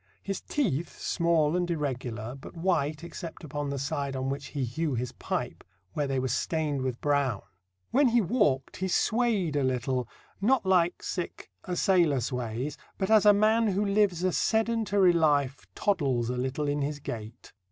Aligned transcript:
His 0.23 0.41
teeth, 0.41 0.97
small 0.97 1.55
and 1.55 1.69
irregular, 1.69 2.33
but 2.33 2.57
white 2.57 3.03
except 3.03 3.43
upon 3.43 3.69
the 3.69 3.77
side 3.77 4.15
on 4.15 4.29
which 4.29 4.47
he 4.47 4.63
hew 4.65 4.95
his 4.95 5.11
pipe, 5.11 5.63
where 5.93 6.07
they 6.07 6.17
were 6.17 6.27
stained 6.27 6.81
with 6.81 6.99
brown. 7.01 7.43
When 7.91 8.07
he 8.07 8.19
walked 8.19 8.77
he 8.77 8.87
swayed 8.87 9.55
a 9.55 9.63
little, 9.63 10.07
not 10.41 10.65
like 10.65 11.03
a 11.65 11.75
sailor 11.75 12.19
sways, 12.19 12.79
but 12.97 13.11
as 13.11 13.27
a 13.27 13.31
man 13.33 13.67
who 13.67 13.85
lives 13.85 14.23
a 14.23 14.31
sedentary 14.31 15.13
life 15.13 15.67
toddles 15.75 16.31
a 16.31 16.35
little 16.35 16.67
in 16.67 16.81
his 16.81 16.97
gait. 16.97 17.53